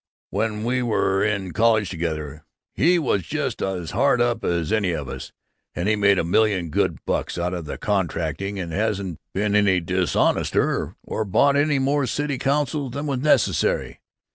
When 0.31 0.63
we 0.63 0.81
were 0.81 1.23
in 1.23 1.51
college 1.51 1.91
together, 1.91 2.43
he 2.73 2.97
was 2.97 3.21
just 3.21 3.61
as 3.61 3.91
hard 3.91 4.19
up 4.19 4.43
as 4.43 4.71
any 4.73 4.93
of 4.93 5.07
us, 5.07 5.31
and 5.75 5.87
he's 5.87 5.95
made 5.95 6.17
a 6.17 6.23
million 6.23 6.71
good 6.71 6.97
bucks 7.05 7.37
out 7.37 7.53
of 7.53 7.69
contracting 7.81 8.57
and 8.57 8.73
hasn't 8.73 9.19
been 9.31 9.53
any 9.55 9.79
dishonester 9.79 10.95
or 11.03 11.23
bought 11.23 11.55
any 11.55 11.77
more 11.77 12.07
city 12.07 12.39
councils 12.39 12.93
than 12.93 13.05
was 13.05 13.19
necessary. 13.19 13.99